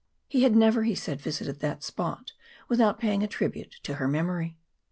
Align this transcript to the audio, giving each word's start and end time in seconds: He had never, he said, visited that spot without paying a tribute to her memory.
He 0.27 0.41
had 0.41 0.55
never, 0.55 0.81
he 0.81 0.95
said, 0.95 1.21
visited 1.21 1.59
that 1.59 1.83
spot 1.83 2.31
without 2.67 2.97
paying 2.97 3.21
a 3.21 3.27
tribute 3.27 3.75
to 3.83 3.97
her 4.01 4.07
memory. 4.07 4.57